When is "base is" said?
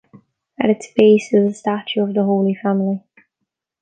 0.95-1.51